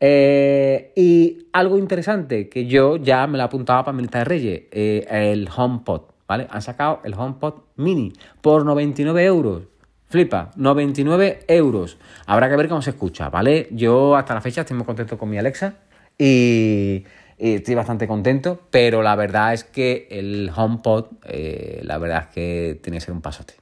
Eh, 0.01 0.91
y 0.95 1.47
algo 1.53 1.77
interesante 1.77 2.49
que 2.49 2.65
yo 2.65 2.97
ya 2.97 3.25
me 3.27 3.37
lo 3.37 3.43
apuntaba 3.43 3.83
para 3.85 3.95
mi 3.95 4.01
lista 4.01 4.19
de 4.19 4.25
reyes, 4.25 4.61
eh, 4.71 5.05
el 5.09 5.47
HomePod, 5.55 6.01
¿vale? 6.27 6.47
Han 6.49 6.61
sacado 6.61 7.01
el 7.03 7.13
HomePod 7.13 7.61
Mini 7.77 8.13
por 8.41 8.65
99 8.65 9.23
euros. 9.25 9.63
Flipa, 10.07 10.51
99 10.55 11.41
euros. 11.47 11.97
Habrá 12.25 12.49
que 12.49 12.55
ver 12.55 12.67
cómo 12.67 12.81
se 12.81 12.89
escucha, 12.89 13.29
¿vale? 13.29 13.67
Yo 13.71 14.15
hasta 14.15 14.33
la 14.33 14.41
fecha 14.41 14.61
estoy 14.61 14.75
muy 14.75 14.85
contento 14.85 15.17
con 15.17 15.29
mi 15.29 15.37
Alexa 15.37 15.75
y 16.17 17.05
estoy 17.39 17.75
bastante 17.75 18.07
contento, 18.07 18.61
pero 18.69 19.01
la 19.01 19.15
verdad 19.15 19.53
es 19.53 19.63
que 19.63 20.07
el 20.11 20.51
HomePod, 20.55 21.05
eh, 21.25 21.81
la 21.83 21.97
verdad 21.97 22.27
es 22.27 22.33
que 22.33 22.79
tiene 22.81 22.97
que 22.97 23.05
ser 23.05 23.13
un 23.13 23.21
pasote. 23.21 23.55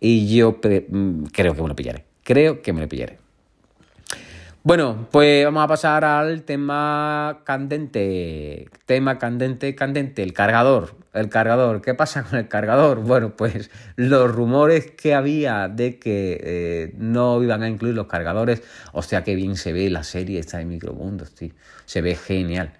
Y 0.00 0.34
yo 0.34 0.58
mm, 0.62 1.24
creo 1.32 1.54
que 1.54 1.62
me 1.62 1.68
lo 1.68 1.76
pillaré. 1.76 2.04
Creo 2.22 2.62
que 2.62 2.72
me 2.72 2.80
lo 2.80 2.88
pillaré. 2.88 3.18
Bueno, 4.62 5.08
pues 5.10 5.44
vamos 5.44 5.62
a 5.62 5.68
pasar 5.68 6.04
al 6.04 6.42
tema 6.42 7.40
candente. 7.44 8.68
Tema 8.86 9.18
candente, 9.18 9.74
candente, 9.74 10.22
el 10.22 10.32
cargador. 10.32 10.96
El 11.12 11.28
cargador, 11.28 11.80
¿qué 11.80 11.94
pasa 11.94 12.24
con 12.24 12.38
el 12.38 12.48
cargador? 12.48 13.00
Bueno, 13.00 13.36
pues 13.36 13.70
los 13.96 14.30
rumores 14.30 14.90
que 14.90 15.14
había 15.14 15.68
de 15.68 15.98
que 15.98 16.40
eh, 16.42 16.94
no 16.96 17.42
iban 17.42 17.62
a 17.62 17.68
incluir 17.68 17.94
los 17.94 18.06
cargadores, 18.06 18.62
o 18.92 19.02
sea 19.02 19.22
que 19.22 19.34
bien 19.34 19.56
se 19.56 19.72
ve 19.72 19.90
la 19.90 20.02
serie 20.02 20.40
esta 20.40 20.58
de 20.58 20.64
Micromundos, 20.64 21.34
tío. 21.34 21.52
Se 21.84 22.00
ve 22.00 22.16
genial. 22.16 22.72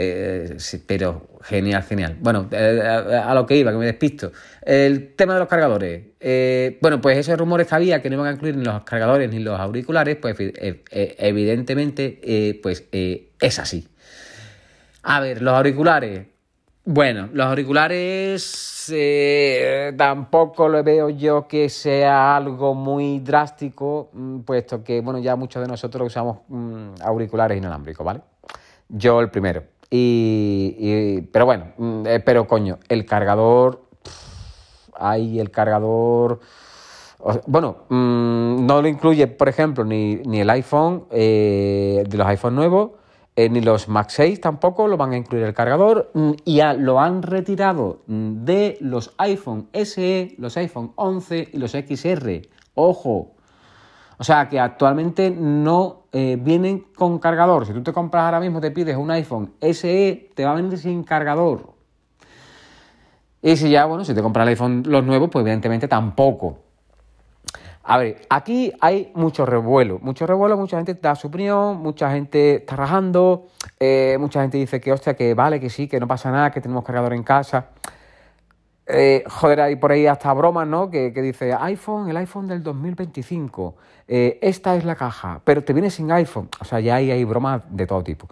Eh, 0.00 0.56
pero 0.86 1.26
genial, 1.42 1.82
genial. 1.82 2.16
Bueno, 2.20 2.48
eh, 2.52 2.80
a, 2.80 3.34
lo 3.34 3.44
que 3.46 3.56
iba, 3.56 3.72
que 3.72 3.78
me 3.78 3.86
despisto. 3.86 4.30
El 4.62 5.16
tema 5.16 5.34
de 5.34 5.40
los 5.40 5.48
cargadores. 5.48 6.04
Eh, 6.20 6.78
bueno, 6.80 7.00
pues 7.00 7.18
esos 7.18 7.36
rumores 7.36 7.66
que 7.66 7.74
había 7.74 8.00
que 8.00 8.08
no 8.08 8.14
iban 8.14 8.28
a 8.28 8.32
incluir 8.32 8.56
ni 8.56 8.64
los 8.64 8.84
cargadores 8.84 9.28
ni 9.28 9.40
los 9.40 9.58
auriculares, 9.58 10.16
pues 10.16 10.36
evidentemente 10.38 12.60
pues 12.62 12.84
es 12.92 13.58
así. 13.58 13.88
A 15.02 15.18
ver, 15.18 15.42
los 15.42 15.54
auriculares. 15.54 16.28
Bueno, 16.84 17.28
los 17.32 17.46
auriculares 17.46 18.92
tampoco 19.96 20.68
lo 20.68 20.84
veo 20.84 21.10
yo 21.10 21.48
que 21.48 21.68
sea 21.68 22.36
algo 22.36 22.72
muy 22.72 23.18
drástico, 23.18 24.10
mm, 24.12 24.40
puesto 24.42 24.84
que, 24.84 25.00
bueno, 25.00 25.18
ya 25.18 25.34
muchos 25.34 25.60
de 25.60 25.66
nosotros 25.66 26.06
usamos 26.06 26.38
mm, 26.46 27.02
auriculares 27.02 27.58
inalámbricos, 27.58 28.06
¿vale? 28.06 28.20
Yo 28.88 29.20
el 29.20 29.30
primero. 29.30 29.77
Y, 29.90 31.22
pero 31.32 31.46
bueno, 31.46 31.72
mm, 31.78 32.06
eh, 32.06 32.20
pero 32.20 32.46
coño, 32.46 32.78
el 32.88 33.06
cargador, 33.06 33.84
hay 34.94 35.40
el 35.40 35.50
cargador, 35.50 36.40
bueno, 37.46 37.78
mm, 37.88 38.66
no 38.66 38.82
lo 38.82 38.88
incluye, 38.88 39.26
por 39.26 39.48
ejemplo, 39.48 39.84
ni, 39.84 40.16
ni 40.16 40.40
el 40.40 40.50
iPhone, 40.50 41.04
eh, 41.10 42.04
de 42.08 42.16
los 42.16 42.26
iPhone 42.26 42.54
nuevos, 42.54 42.90
eh, 43.34 43.48
ni 43.48 43.60
los 43.60 43.88
Mac 43.88 44.08
6 44.10 44.40
tampoco 44.40 44.88
lo 44.88 44.96
van 44.96 45.12
a 45.12 45.16
incluir 45.16 45.44
el 45.44 45.54
cargador, 45.54 46.10
mm, 46.14 46.32
y 46.44 46.56
ya 46.56 46.74
lo 46.74 47.00
han 47.00 47.22
retirado 47.22 48.02
de 48.06 48.76
los 48.80 49.14
iPhone 49.18 49.68
SE, 49.72 50.34
los 50.38 50.56
iPhone 50.56 50.92
11 50.96 51.48
y 51.52 51.56
los 51.58 51.72
XR. 51.72 52.42
Ojo, 52.74 53.36
o 54.18 54.24
sea 54.24 54.48
que 54.48 54.58
actualmente 54.58 55.30
no 55.30 56.02
eh, 56.12 56.36
vienen 56.40 56.86
con 56.96 57.18
cargador. 57.18 57.66
Si 57.66 57.72
tú 57.72 57.82
te 57.82 57.92
compras 57.92 58.24
ahora 58.24 58.40
mismo, 58.40 58.60
te 58.60 58.70
pides 58.70 58.96
un 58.96 59.10
iPhone 59.10 59.52
SE, 59.60 60.30
te 60.34 60.44
va 60.44 60.52
a 60.52 60.54
venir 60.54 60.76
sin 60.76 61.04
cargador. 61.04 61.72
Y 63.40 63.56
si 63.56 63.70
ya, 63.70 63.84
bueno, 63.84 64.04
si 64.04 64.14
te 64.14 64.22
compras 64.22 64.42
el 64.44 64.50
iPhone 64.50 64.82
los 64.86 65.04
nuevos, 65.04 65.30
pues 65.30 65.42
evidentemente 65.42 65.86
tampoco. 65.86 66.58
A 67.84 67.96
ver, 67.96 68.20
aquí 68.28 68.72
hay 68.80 69.12
mucho 69.14 69.46
revuelo, 69.46 69.98
mucho 70.02 70.26
revuelo, 70.26 70.58
mucha 70.58 70.76
gente 70.76 70.92
da 70.94 71.14
su 71.14 71.28
opinión, 71.28 71.78
mucha 71.78 72.10
gente 72.10 72.56
está 72.56 72.76
rajando, 72.76 73.46
eh, 73.80 74.16
mucha 74.20 74.42
gente 74.42 74.58
dice 74.58 74.80
que, 74.80 74.92
hostia, 74.92 75.14
que 75.14 75.32
vale, 75.32 75.58
que 75.58 75.70
sí, 75.70 75.88
que 75.88 75.98
no 75.98 76.06
pasa 76.06 76.30
nada, 76.30 76.50
que 76.50 76.60
tenemos 76.60 76.84
cargador 76.84 77.14
en 77.14 77.22
casa. 77.22 77.68
Eh, 78.90 79.22
joder, 79.28 79.60
hay 79.60 79.76
por 79.76 79.92
ahí 79.92 80.06
hasta 80.06 80.32
bromas, 80.32 80.66
¿no? 80.66 80.90
Que, 80.90 81.10
dice 81.10 81.52
iPhone, 81.52 82.08
el 82.08 82.16
iPhone 82.16 82.48
del 82.48 82.62
2025. 82.62 83.76
Eh, 84.08 84.38
esta 84.40 84.74
es 84.76 84.84
la 84.86 84.96
caja, 84.96 85.42
pero 85.44 85.62
te 85.62 85.74
viene 85.74 85.90
sin 85.90 86.10
iPhone. 86.10 86.48
O 86.60 86.64
sea, 86.64 86.80
ya 86.80 86.96
hay, 86.96 87.10
hay 87.10 87.22
bromas 87.24 87.62
de 87.68 87.86
todo 87.86 88.02
tipo. 88.02 88.28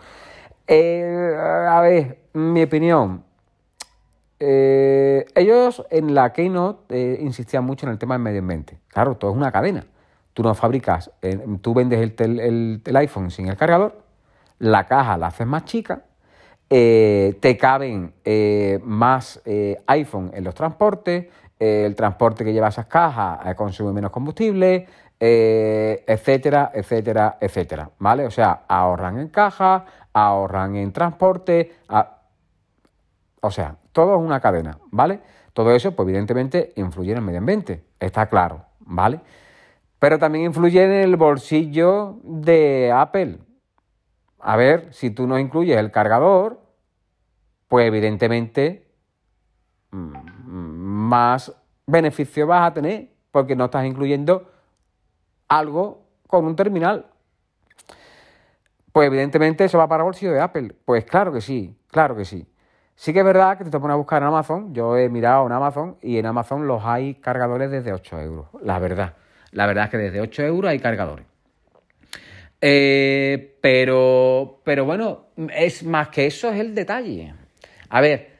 Eh, 0.66 1.36
a 1.68 1.80
ver, 1.82 2.20
mi 2.32 2.62
opinión. 2.62 3.22
ellos 4.38 5.84
en 5.90 6.14
la 6.14 6.32
Keynote 6.32 7.18
insistían 7.20 7.64
mucho 7.64 7.86
en 7.86 7.92
el 7.92 7.98
tema 7.98 8.14
del 8.14 8.22
medio 8.22 8.40
ambiente. 8.40 8.78
Claro, 8.88 9.16
todo 9.16 9.32
es 9.32 9.36
una 9.36 9.52
cadena. 9.52 9.86
Tú 10.32 10.42
no 10.42 10.54
fabricas, 10.54 11.10
tú 11.62 11.74
vendes 11.74 12.12
el, 12.20 12.80
el 12.84 12.96
iPhone 12.96 13.30
sin 13.30 13.48
el 13.48 13.56
cargador, 13.56 14.02
la 14.58 14.86
caja 14.86 15.16
la 15.16 15.28
haces 15.28 15.46
más 15.46 15.64
chica 15.64 16.02
eh, 16.68 17.38
te 17.40 17.56
caben 17.56 18.14
eh, 18.24 18.80
más 18.82 19.40
eh, 19.44 19.76
iPhone 19.86 20.32
en 20.34 20.42
los 20.42 20.54
transportes, 20.54 21.26
el 21.58 21.94
transporte 21.94 22.44
que 22.44 22.52
lleva 22.52 22.68
esas 22.68 22.86
cajas 22.86 23.54
consume 23.54 23.92
menos 23.92 24.10
combustible, 24.10 24.86
etcétera, 25.18 26.70
etcétera, 26.74 27.38
etcétera, 27.40 27.90
¿vale? 27.98 28.26
O 28.26 28.30
sea, 28.30 28.64
ahorran 28.68 29.18
en 29.18 29.28
caja, 29.28 29.86
ahorran 30.12 30.76
en 30.76 30.92
transporte, 30.92 31.72
o 33.40 33.50
sea, 33.50 33.76
todo 33.92 34.16
es 34.16 34.20
una 34.20 34.40
cadena, 34.40 34.78
¿vale? 34.90 35.20
Todo 35.54 35.74
eso, 35.74 35.96
pues 35.96 36.06
evidentemente, 36.08 36.74
influye 36.76 37.12
en 37.12 37.18
el 37.18 37.24
medio 37.24 37.38
ambiente, 37.38 37.84
está 37.98 38.26
claro, 38.26 38.66
¿vale? 38.80 39.20
Pero 39.98 40.18
también 40.18 40.44
influye 40.44 40.84
en 40.84 40.92
el 40.92 41.16
bolsillo 41.16 42.18
de 42.22 42.92
Apple, 42.94 43.38
a 44.38 44.56
ver, 44.56 44.92
si 44.92 45.10
tú 45.10 45.26
no 45.26 45.38
incluyes 45.38 45.78
el 45.78 45.90
cargador, 45.90 46.60
pues 47.68 47.86
evidentemente 47.86 48.86
mm, 49.90 50.12
más 50.46 51.52
beneficio 51.86 52.46
vas 52.46 52.70
a 52.70 52.74
tener 52.74 53.10
porque 53.30 53.56
no 53.56 53.66
estás 53.66 53.86
incluyendo 53.86 54.50
algo 55.48 56.06
con 56.26 56.44
un 56.44 56.56
terminal. 56.56 57.06
Pues 58.92 59.08
evidentemente 59.08 59.64
eso 59.64 59.78
va 59.78 59.88
para 59.88 60.02
el 60.02 60.06
bolsillo 60.06 60.32
de 60.32 60.40
Apple. 60.40 60.74
Pues 60.84 61.04
claro 61.04 61.32
que 61.32 61.40
sí, 61.40 61.78
claro 61.88 62.16
que 62.16 62.24
sí. 62.24 62.48
Sí 62.94 63.12
que 63.12 63.18
es 63.18 63.24
verdad 63.26 63.58
que 63.58 63.64
te 63.64 63.78
pones 63.78 63.92
a 63.92 63.96
buscar 63.96 64.22
en 64.22 64.28
Amazon. 64.28 64.72
Yo 64.72 64.96
he 64.96 65.10
mirado 65.10 65.44
en 65.46 65.52
Amazon 65.52 65.98
y 66.00 66.16
en 66.16 66.24
Amazon 66.24 66.66
los 66.66 66.82
hay 66.82 67.16
cargadores 67.16 67.70
desde 67.70 67.92
8 67.92 68.20
euros. 68.20 68.46
La 68.62 68.78
verdad. 68.78 69.14
La 69.50 69.66
verdad 69.66 69.84
es 69.84 69.90
que 69.90 69.98
desde 69.98 70.20
8 70.20 70.42
euros 70.44 70.70
hay 70.70 70.78
cargadores. 70.78 71.26
Eh, 72.60 73.58
pero, 73.60 74.60
pero 74.64 74.84
bueno, 74.84 75.26
es 75.54 75.84
más 75.84 76.08
que 76.08 76.26
eso 76.26 76.48
es 76.50 76.60
el 76.60 76.74
detalle. 76.74 77.34
A 77.88 78.00
ver, 78.00 78.30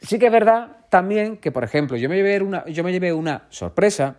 sí 0.00 0.18
que 0.18 0.26
es 0.26 0.32
verdad 0.32 0.78
también 0.88 1.36
que, 1.36 1.52
por 1.52 1.64
ejemplo, 1.64 1.96
yo 1.96 2.08
me 2.08 2.16
llevé 2.16 2.42
una, 2.42 2.64
yo 2.66 2.82
me 2.84 2.92
llevé 2.92 3.12
una 3.12 3.46
sorpresa 3.50 4.16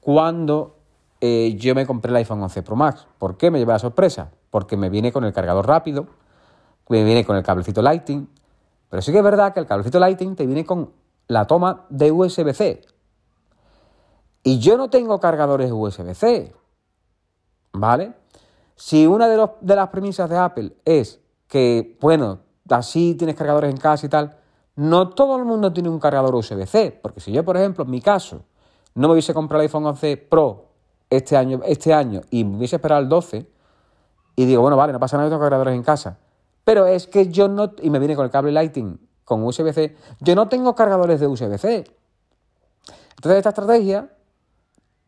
cuando 0.00 0.78
eh, 1.20 1.54
yo 1.56 1.74
me 1.74 1.86
compré 1.86 2.10
el 2.10 2.16
iPhone 2.16 2.42
11 2.42 2.62
Pro 2.62 2.76
Max. 2.76 3.06
¿Por 3.18 3.36
qué 3.36 3.50
me 3.50 3.58
llevé 3.58 3.72
la 3.72 3.78
sorpresa? 3.78 4.30
Porque 4.50 4.76
me 4.76 4.90
viene 4.90 5.12
con 5.12 5.24
el 5.24 5.32
cargador 5.32 5.66
rápido, 5.66 6.06
me 6.88 7.04
viene 7.04 7.24
con 7.24 7.36
el 7.36 7.42
cablecito 7.42 7.82
Lightning, 7.82 8.28
pero 8.88 9.02
sí 9.02 9.12
que 9.12 9.18
es 9.18 9.24
verdad 9.24 9.52
que 9.52 9.60
el 9.60 9.66
cablecito 9.66 9.98
Lightning 9.98 10.36
te 10.36 10.46
viene 10.46 10.64
con 10.64 10.92
la 11.26 11.46
toma 11.46 11.86
de 11.88 12.12
USB-C. 12.12 12.82
Y 14.42 14.58
yo 14.58 14.76
no 14.76 14.90
tengo 14.90 15.20
cargadores 15.20 15.72
USB-C. 15.72 16.52
¿Vale? 17.74 18.14
Si 18.76 19.06
una 19.06 19.28
de, 19.28 19.76
las 19.76 19.88
premisas 19.88 20.30
de 20.30 20.38
Apple 20.38 20.72
es 20.84 21.20
que, 21.48 21.98
bueno, 22.00 22.38
así 22.70 23.14
tienes 23.16 23.36
cargadores 23.36 23.70
en 23.70 23.76
casa 23.76 24.06
y 24.06 24.08
tal, 24.08 24.36
no 24.76 25.10
todo 25.10 25.36
el 25.36 25.44
mundo 25.44 25.72
tiene 25.72 25.88
un 25.88 25.98
cargador 25.98 26.34
USB-C, 26.34 27.00
porque 27.02 27.20
si 27.20 27.32
yo, 27.32 27.44
por 27.44 27.56
ejemplo, 27.56 27.84
en 27.84 27.90
mi 27.90 28.00
caso, 28.00 28.42
no 28.94 29.08
me 29.08 29.14
hubiese 29.14 29.34
comprado 29.34 29.60
el 29.60 29.66
iPhone 29.66 29.86
11 29.86 30.16
Pro 30.16 30.66
este 31.10 31.36
año, 31.36 31.60
este 31.64 31.92
año 31.92 32.22
y 32.30 32.44
me 32.44 32.56
hubiese 32.58 32.76
esperado 32.76 33.02
el 33.02 33.08
12, 33.08 33.46
y 34.36 34.46
digo, 34.46 34.62
bueno, 34.62 34.76
vale, 34.76 34.92
no 34.92 34.98
pasa 34.98 35.16
nada, 35.16 35.28
tengo 35.28 35.42
cargadores 35.42 35.74
en 35.74 35.82
casa. 35.82 36.18
Pero 36.64 36.86
es 36.86 37.06
que 37.06 37.28
yo 37.28 37.48
no, 37.48 37.72
y 37.82 37.90
me 37.90 37.98
viene 37.98 38.16
con 38.16 38.24
el 38.24 38.30
cable 38.30 38.50
Lightning 38.52 38.98
con 39.24 39.42
USB-C, 39.42 39.96
yo 40.20 40.34
no 40.34 40.48
tengo 40.48 40.74
cargadores 40.74 41.20
de 41.20 41.26
USB-C. 41.26 41.84
Entonces 43.16 43.38
esta 43.38 43.50
estrategia 43.50 44.10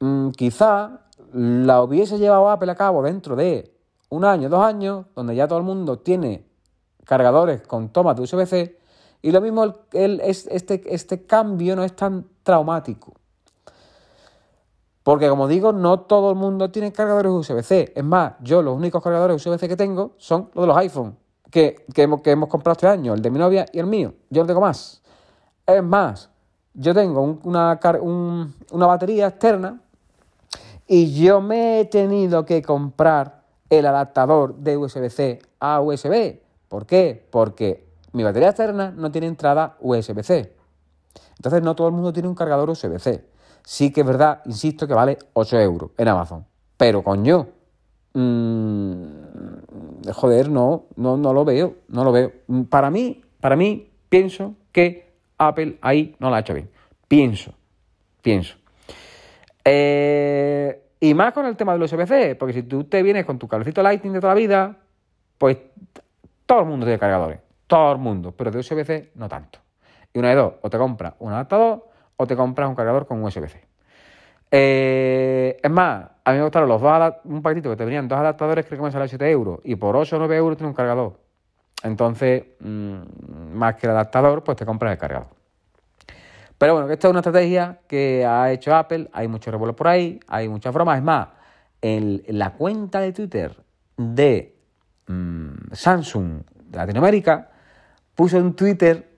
mm, 0.01 0.31
quizá 0.31 1.06
la 1.33 1.83
hubiese 1.83 2.19
llevado 2.19 2.51
Apple 2.51 2.71
a 2.71 2.75
cabo 2.75 3.03
dentro 3.03 3.37
de 3.37 3.73
un 4.09 4.25
año, 4.25 4.49
dos 4.49 4.65
años, 4.65 5.07
donde 5.15 5.35
ya 5.35 5.49
todo 5.49 5.59
el 5.59 5.65
mundo 5.65 5.99
tiene 5.99 6.47
cargadores 7.05 7.63
con 7.63 7.89
tomas 7.91 8.17
de 8.17 8.23
USB-C 8.23 8.79
y 9.23 9.31
lo 9.33 9.41
mismo 9.41 9.65
el, 9.93 10.21
este, 10.21 10.83
este 10.95 11.27
cambio 11.27 11.75
no 11.77 11.85
es 11.85 11.95
tan 11.97 12.27
traumático. 12.43 13.15
Porque 15.03 15.29
como 15.29 15.47
digo, 15.47 15.73
no 15.73 16.01
todo 16.01 16.31
el 16.31 16.37
mundo 16.37 16.71
tiene 16.71 16.93
cargadores 16.93 17.31
USB-C. 17.31 17.93
Es 17.95 18.05
más, 18.05 18.35
yo 18.41 18.61
los 18.63 18.77
únicos 18.77 19.03
cargadores 19.03 19.45
USB-C 19.45 19.69
que 19.69 19.77
tengo 19.77 20.13
son 20.17 20.51
los 20.55 20.65
de 20.65 20.67
los 20.67 20.77
iPhone 20.79 21.17
que, 21.51 21.85
hemos, 21.95 22.21
que 22.23 22.33
hemos 22.33 22.49
comprado 22.49 22.73
este 22.73 22.89
año, 22.89 23.15
el 23.15 23.23
de 23.23 23.31
mi 23.31 23.39
novia 23.39 23.67
y 23.73 23.79
el 23.79 23.87
mío. 23.87 24.15
Yo 24.31 24.43
no 24.43 24.47
tengo 24.47 24.61
más. 24.61 25.03
Es 25.67 25.83
más, 25.83 26.29
yo 26.75 26.95
tengo 26.95 27.39
una, 27.45 27.81
una 28.71 28.87
batería 28.87 29.29
externa 29.29 29.81
y 30.87 31.15
yo 31.15 31.41
me 31.41 31.81
he 31.81 31.85
tenido 31.85 32.45
que 32.45 32.63
comprar 32.63 33.43
el 33.71 33.87
adaptador 33.87 34.57
de 34.57 34.77
USB-C 34.77 35.41
a 35.61 35.81
USB. 35.81 36.41
¿Por 36.69 36.87
qué? 36.87 37.27
Porque 37.31 37.87
mi 38.13 38.23
batería 38.23 38.49
externa 38.49 38.93
no 38.97 39.11
tiene 39.11 39.27
entrada 39.27 39.77
USB-C. 39.81 40.55
Entonces 41.37 41.63
no 41.63 41.75
todo 41.75 41.89
el 41.89 41.95
mundo 41.95 42.13
tiene 42.13 42.29
un 42.29 42.35
cargador 42.35 42.71
USB-C 42.71 43.37
sí 43.67 43.91
que 43.91 44.01
es 44.03 44.07
verdad, 44.07 44.43
insisto, 44.47 44.87
que 44.87 44.95
vale 44.95 45.19
8 45.35 45.59
euros 45.59 45.91
en 45.99 46.09
Amazon. 46.09 46.47
Pero 46.77 47.03
coño, 47.03 47.49
mmm, 48.15 49.05
joder, 50.15 50.49
no, 50.49 50.85
no, 50.95 51.17
no 51.17 51.33
lo 51.35 51.45
veo, 51.45 51.75
no 51.89 52.05
lo 52.05 52.13
veo. 52.13 52.33
Para 52.71 52.91
mí, 52.91 53.23
para 53.41 53.57
mí, 53.57 53.91
pienso 54.09 54.55
que 54.71 55.13
Apple 55.37 55.79
ahí 55.83 56.15
no 56.21 56.31
lo 56.31 56.37
ha 56.37 56.41
hecho 56.41 56.55
bien. 56.55 56.71
Pienso, 57.09 57.53
pienso. 58.23 58.57
Eh, 59.69 60.81
y 61.01 61.13
más 61.13 61.33
con 61.33 61.45
el 61.45 61.57
tema 61.57 61.73
del 61.73 61.83
USB-C, 61.83 62.37
porque 62.37 62.53
si 62.53 62.63
tú 62.63 62.85
te 62.85 63.03
vienes 63.03 63.27
con 63.27 63.37
tu 63.37 63.49
cablecito 63.49 63.83
Lightning 63.83 64.13
de 64.13 64.21
toda 64.21 64.33
la 64.33 64.39
vida, 64.39 64.77
pues 65.37 65.59
todo 66.47 66.61
el 66.61 66.67
mundo 66.67 66.87
tiene 66.87 67.01
cargadores. 67.01 67.41
Todo 67.67 67.93
el 67.93 67.99
mundo, 67.99 68.33
pero 68.33 68.53
de 68.53 68.61
USB-C 68.61 69.11
no 69.17 69.29
tanto. 69.29 69.59
Y 70.13 70.21
una 70.21 70.29
de 70.29 70.37
dos, 70.37 70.55
o 70.63 70.71
te 70.71 70.79
compras 70.79 71.15
un 71.19 71.33
adaptador 71.33 71.85
o 72.15 72.27
te 72.27 72.37
compras 72.37 72.69
un 72.69 72.77
cargador 72.77 73.07
con 73.07 73.23
USB-C. 73.25 73.61
Eh, 74.53 75.59
es 75.61 75.71
más, 75.71 76.07
a 76.25 76.31
mí 76.31 76.39
me 76.39 76.45
gustaron 76.45 76.69
los 76.69 76.81
dos 76.81 77.15
un 77.25 77.43
paquetito 77.43 77.69
que 77.71 77.77
te 77.77 77.85
venían 77.85 78.07
dos 78.07 78.19
adaptadores, 78.19 78.65
creo 78.67 78.79
que 78.79 78.85
me 78.85 78.93
sale 78.93 79.09
7 79.09 79.29
euros, 79.29 79.59
y 79.65 79.75
por 79.75 79.97
8 79.97 80.15
o 80.15 80.19
9 80.21 80.37
euros 80.37 80.57
tiene 80.57 80.69
un 80.69 80.75
cargador. 80.75 81.19
Entonces, 81.83 82.45
mm, 82.61 83.53
más 83.53 83.75
que 83.75 83.87
el 83.87 83.91
adaptador, 83.91 84.45
pues 84.45 84.57
te 84.57 84.65
compras 84.65 84.93
el 84.93 84.99
cargador. 84.99 85.36
Pero 86.59 86.75
bueno, 86.75 86.91
esta 86.91 87.09
es 87.09 87.11
una 87.11 87.21
estrategia 87.21 87.81
que 87.87 88.25
ha 88.25 88.51
hecho 88.51 88.75
Apple, 88.75 89.09
hay 89.13 89.29
mucho 89.29 89.51
revuelo 89.51 89.77
por 89.77 89.89
ahí, 89.89 90.21
hay 90.27 90.49
muchas 90.49 90.73
bromas. 90.73 90.99
Es 90.99 91.05
más, 91.05 91.29
en, 91.83 92.23
la 92.29 92.55
cuenta 92.55 93.01
de 93.01 93.13
Twitter 93.13 93.57
de 93.97 94.57
mm, 95.07 95.73
Samsung 95.73 96.43
de 96.69 96.79
Latinoamérica, 96.79 97.51
puso 98.15 98.39
en 98.39 98.55
Twitter 98.55 99.17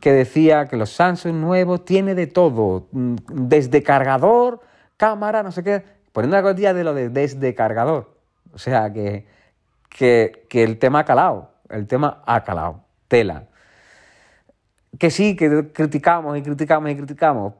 que 0.00 0.12
decía 0.12 0.66
que 0.66 0.76
los 0.76 0.90
Samsung 0.90 1.34
nuevos 1.34 1.84
tiene 1.84 2.14
de 2.14 2.26
todo, 2.26 2.88
mm, 2.92 3.16
desde 3.32 3.82
cargador, 3.82 4.60
cámara, 4.96 5.42
no 5.42 5.52
sé 5.52 5.62
qué, 5.62 5.84
poniendo 6.12 6.36
la 6.36 6.42
cotilla 6.42 6.72
de 6.74 6.84
lo 6.84 6.94
de 6.94 7.08
desde 7.08 7.54
cargador. 7.54 8.14
O 8.52 8.58
sea 8.58 8.92
que, 8.92 9.26
que, 9.88 10.46
el 10.50 10.78
tema 10.78 11.00
ha 11.00 11.04
calado, 11.04 11.50
el 11.68 11.86
tema 11.86 12.22
ha 12.26 12.44
calado, 12.44 12.84
tela. 13.08 13.48
Que 14.98 15.10
sí, 15.10 15.36
que 15.36 15.72
criticamos 15.72 16.38
y 16.38 16.42
criticamos 16.42 16.90
y 16.90 16.96
criticamos, 16.96 17.54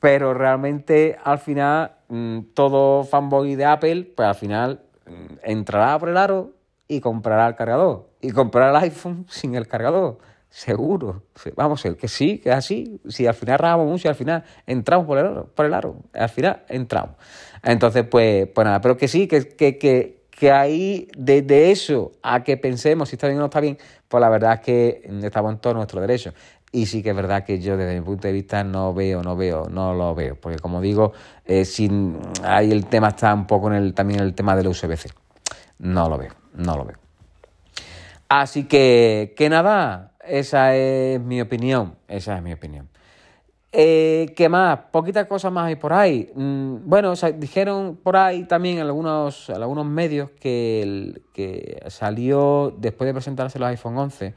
pero 0.00 0.34
realmente 0.34 1.18
al 1.22 1.38
final 1.38 1.92
mm, 2.08 2.40
todo 2.54 3.04
fanboy 3.04 3.54
de 3.54 3.64
Apple, 3.64 4.12
pues 4.16 4.28
al 4.28 4.34
final 4.34 4.80
mm, 5.06 5.34
entrará 5.42 5.98
por 5.98 6.08
el 6.08 6.16
aro 6.16 6.52
y 6.88 7.00
comprará 7.00 7.46
el 7.46 7.54
cargador. 7.54 8.08
Y 8.20 8.30
comprará 8.30 8.70
el 8.70 8.84
iPhone 8.84 9.26
sin 9.30 9.54
el 9.54 9.68
cargador. 9.68 10.18
Seguro. 10.50 11.24
Vamos, 11.56 11.84
el 11.84 11.96
que 11.96 12.08
sí, 12.08 12.38
que 12.38 12.48
es 12.48 12.54
así. 12.54 13.00
Si 13.06 13.26
al 13.26 13.34
final 13.34 13.58
rajamos 13.58 13.86
mucho, 13.86 14.08
al 14.08 14.14
final 14.14 14.44
entramos 14.66 15.06
por 15.06 15.18
el 15.18 15.26
aro, 15.26 15.46
por 15.54 15.66
el 15.66 15.74
aro. 15.74 15.96
Al 16.14 16.28
final 16.30 16.62
entramos. 16.68 17.16
Entonces, 17.62 18.04
pues, 18.10 18.48
pues 18.54 18.64
nada, 18.64 18.80
pero 18.80 18.96
que 18.96 19.08
sí, 19.08 19.28
que, 19.28 19.46
que, 19.46 19.76
que, 19.76 20.24
que 20.30 20.50
ahí, 20.50 21.08
desde 21.16 21.70
eso 21.70 22.12
a 22.22 22.44
que 22.44 22.56
pensemos 22.56 23.10
si 23.10 23.16
está 23.16 23.26
bien 23.26 23.38
o 23.38 23.40
no 23.40 23.46
está 23.46 23.60
bien, 23.60 23.76
pues 24.08 24.20
la 24.20 24.28
verdad 24.28 24.54
es 24.54 24.60
que 24.60 25.10
estamos 25.22 25.52
en 25.52 25.58
todo 25.58 25.74
nuestro 25.74 26.00
derecho. 26.00 26.32
Y 26.70 26.86
sí 26.86 27.02
que 27.02 27.10
es 27.10 27.16
verdad 27.16 27.44
que 27.44 27.60
yo 27.60 27.76
desde 27.76 27.98
mi 27.98 28.04
punto 28.04 28.28
de 28.28 28.32
vista 28.32 28.62
no 28.62 28.92
veo, 28.92 29.22
no 29.22 29.36
veo, 29.36 29.68
no 29.70 29.94
lo 29.94 30.14
veo. 30.14 30.36
Porque 30.36 30.58
como 30.58 30.80
digo, 30.80 31.12
eh, 31.44 31.64
sin, 31.64 32.18
ahí 32.42 32.70
el 32.70 32.86
tema 32.86 33.08
está 33.08 33.32
un 33.32 33.46
poco 33.46 33.68
en 33.68 33.74
el, 33.74 33.94
también 33.94 34.20
el 34.20 34.34
tema 34.34 34.54
del 34.54 34.68
USB-C. 34.68 35.10
No 35.78 36.08
lo 36.08 36.18
veo, 36.18 36.32
no 36.54 36.76
lo 36.76 36.84
veo. 36.84 36.98
Así 38.28 38.64
que, 38.64 39.34
que 39.36 39.48
nada, 39.48 40.12
esa 40.22 40.74
es 40.74 41.20
mi 41.20 41.40
opinión. 41.40 41.96
Esa 42.06 42.36
es 42.36 42.42
mi 42.42 42.52
opinión. 42.52 42.88
Eh, 43.70 44.32
¿Qué 44.34 44.48
más? 44.48 44.78
Poquitas 44.90 45.26
cosas 45.26 45.52
más 45.52 45.66
hay 45.66 45.76
por 45.76 45.92
ahí. 45.92 46.30
Mm, 46.34 46.88
bueno, 46.88 47.12
dijeron 47.36 47.98
por 48.02 48.16
ahí 48.16 48.44
también 48.44 48.78
en 48.78 48.86
algunos, 48.86 49.50
algunos 49.50 49.84
medios 49.84 50.30
que, 50.40 51.82
salió, 51.88 52.74
después 52.78 53.06
de 53.06 53.12
presentarse 53.12 53.58
los 53.58 53.68
iPhone 53.68 53.98
11, 53.98 54.34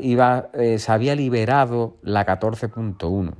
iba, 0.00 0.48
eh, 0.54 0.78
se 0.78 0.92
había 0.92 1.14
liberado 1.14 1.96
la 2.02 2.26
14.1. 2.26 3.34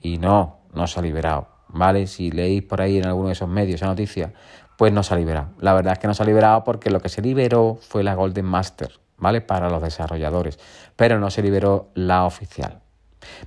Y 0.00 0.18
no, 0.18 0.58
no 0.74 0.86
se 0.86 1.00
ha 1.00 1.02
liberado. 1.02 1.48
¿Vale? 1.68 2.06
Si 2.06 2.30
leéis 2.30 2.62
por 2.62 2.80
ahí 2.80 2.98
en 2.98 3.06
alguno 3.06 3.28
de 3.28 3.32
esos 3.32 3.48
medios 3.48 3.76
esa 3.76 3.86
noticia, 3.86 4.32
pues 4.76 4.92
no 4.92 5.02
se 5.02 5.14
ha 5.14 5.16
liberado. 5.16 5.48
La 5.60 5.74
verdad 5.74 5.94
es 5.94 5.98
que 5.98 6.06
no 6.06 6.14
se 6.14 6.22
ha 6.22 6.26
liberado 6.26 6.62
porque 6.64 6.90
lo 6.90 7.00
que 7.00 7.08
se 7.08 7.22
liberó 7.22 7.78
fue 7.80 8.02
la 8.02 8.14
Golden 8.14 8.44
Master, 8.44 8.92
¿vale? 9.16 9.40
Para 9.40 9.68
los 9.68 9.82
desarrolladores, 9.82 10.58
pero 10.94 11.18
no 11.18 11.30
se 11.30 11.42
liberó 11.42 11.90
la 11.94 12.24
oficial. 12.24 12.85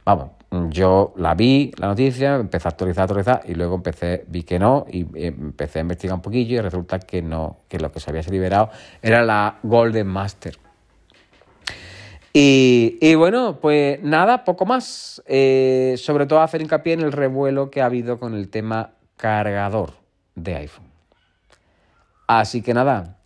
Vamos, 0.05 0.29
yo 0.69 1.13
la 1.17 1.35
vi, 1.35 1.71
la 1.77 1.87
noticia, 1.87 2.35
empecé 2.35 2.67
a 2.67 2.71
actualizar, 2.71 3.03
actualizar 3.03 3.41
y 3.45 3.53
luego 3.53 3.75
empecé, 3.75 4.25
vi 4.27 4.43
que 4.43 4.59
no 4.59 4.85
y 4.91 5.05
empecé 5.15 5.79
a 5.79 5.81
investigar 5.83 6.15
un 6.15 6.21
poquillo 6.21 6.57
y 6.57 6.61
resulta 6.61 6.99
que 6.99 7.21
no, 7.21 7.57
que 7.67 7.79
lo 7.79 7.91
que 7.91 7.99
se 7.99 8.09
había 8.09 8.21
liberado 8.23 8.69
era 9.01 9.23
la 9.23 9.59
Golden 9.63 10.07
Master. 10.07 10.57
Y, 12.31 13.15
bueno, 13.15 13.59
pues 13.59 14.01
nada, 14.03 14.45
poco 14.45 14.65
más. 14.65 15.21
Eh, 15.25 15.95
sobre 15.97 16.25
todo 16.25 16.41
hacer 16.41 16.61
hincapié 16.61 16.93
en 16.93 17.01
el 17.01 17.11
revuelo 17.11 17.71
que 17.71 17.81
ha 17.81 17.85
habido 17.85 18.19
con 18.19 18.33
el 18.33 18.49
tema 18.49 18.91
cargador 19.17 19.93
de 20.35 20.55
iPhone. 20.55 20.85
Así 22.27 22.61
que 22.61 22.73
nada. 22.73 23.17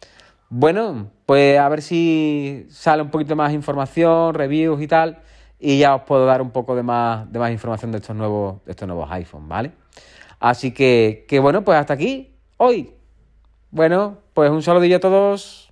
Bueno, 0.50 1.10
pues 1.26 1.60
a 1.60 1.68
ver 1.68 1.82
si 1.82 2.66
sale 2.70 3.02
un 3.02 3.10
poquito 3.10 3.36
más 3.36 3.54
información, 3.54 4.34
reviews 4.34 4.82
y 4.82 4.88
tal. 4.88 5.20
Y 5.66 5.78
ya 5.78 5.96
os 5.96 6.02
puedo 6.02 6.26
dar 6.26 6.42
un 6.42 6.52
poco 6.52 6.76
de 6.76 6.84
más, 6.84 7.32
de 7.32 7.40
más 7.40 7.50
información 7.50 7.94
de 7.94 8.00
estos 8.00 8.14
nuevos, 8.14 8.66
de 8.66 8.72
estos 8.72 8.86
nuevos 8.86 9.10
iPhones, 9.10 9.48
¿vale? 9.48 9.72
Así 10.38 10.74
que, 10.74 11.26
que 11.26 11.40
bueno, 11.40 11.64
pues 11.64 11.78
hasta 11.78 11.94
aquí 11.94 12.36
hoy. 12.58 12.92
Bueno, 13.72 14.18
pues 14.34 14.52
un 14.52 14.62
saludillo 14.62 14.98
a 14.98 15.00
todos. 15.00 15.63